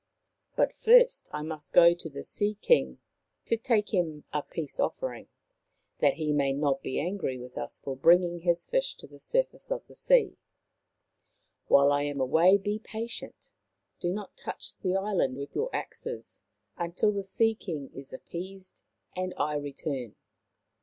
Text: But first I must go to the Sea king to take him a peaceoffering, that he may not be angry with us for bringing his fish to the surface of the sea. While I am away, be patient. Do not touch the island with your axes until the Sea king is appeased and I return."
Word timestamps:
But 0.55 0.73
first 0.73 1.29
I 1.31 1.43
must 1.43 1.73
go 1.73 1.93
to 1.93 2.09
the 2.09 2.23
Sea 2.23 2.57
king 2.59 2.97
to 3.45 3.55
take 3.55 3.93
him 3.93 4.23
a 4.33 4.41
peaceoffering, 4.41 5.27
that 5.99 6.15
he 6.15 6.33
may 6.33 6.53
not 6.53 6.81
be 6.81 6.99
angry 6.99 7.37
with 7.37 7.55
us 7.55 7.77
for 7.79 7.95
bringing 7.95 8.39
his 8.39 8.65
fish 8.65 8.95
to 8.95 9.05
the 9.05 9.19
surface 9.19 9.69
of 9.69 9.85
the 9.85 9.93
sea. 9.93 10.37
While 11.67 11.91
I 11.91 12.01
am 12.01 12.19
away, 12.19 12.57
be 12.57 12.79
patient. 12.79 13.51
Do 13.99 14.11
not 14.11 14.35
touch 14.35 14.79
the 14.79 14.95
island 14.95 15.37
with 15.37 15.53
your 15.55 15.69
axes 15.71 16.41
until 16.77 17.11
the 17.11 17.21
Sea 17.21 17.53
king 17.53 17.91
is 17.93 18.11
appeased 18.11 18.83
and 19.15 19.35
I 19.37 19.53
return." 19.55 20.15